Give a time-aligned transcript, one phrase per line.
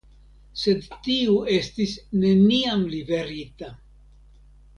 [0.61, 1.93] Sed tiu estis
[2.23, 3.71] neniam liverita.